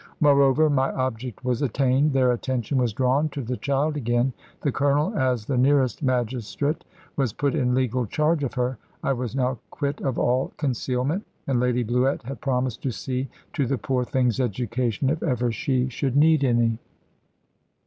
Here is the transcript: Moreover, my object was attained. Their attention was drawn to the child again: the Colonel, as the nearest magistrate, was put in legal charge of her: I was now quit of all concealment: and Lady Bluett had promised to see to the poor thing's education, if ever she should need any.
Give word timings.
Moreover, 0.19 0.67
my 0.67 0.91
object 0.93 1.45
was 1.45 1.61
attained. 1.61 2.13
Their 2.13 2.31
attention 2.31 2.79
was 2.79 2.91
drawn 2.91 3.29
to 3.29 3.41
the 3.43 3.55
child 3.55 3.95
again: 3.95 4.33
the 4.63 4.71
Colonel, 4.71 5.15
as 5.15 5.45
the 5.45 5.59
nearest 5.59 6.01
magistrate, 6.01 6.83
was 7.15 7.33
put 7.33 7.53
in 7.53 7.75
legal 7.75 8.07
charge 8.07 8.43
of 8.43 8.55
her: 8.55 8.79
I 9.03 9.13
was 9.13 9.35
now 9.35 9.59
quit 9.69 10.01
of 10.01 10.17
all 10.17 10.53
concealment: 10.57 11.27
and 11.45 11.59
Lady 11.59 11.83
Bluett 11.83 12.23
had 12.23 12.41
promised 12.41 12.81
to 12.81 12.89
see 12.91 13.29
to 13.53 13.67
the 13.67 13.77
poor 13.77 14.03
thing's 14.03 14.39
education, 14.39 15.07
if 15.07 15.21
ever 15.21 15.51
she 15.51 15.87
should 15.89 16.17
need 16.17 16.43
any. 16.43 16.79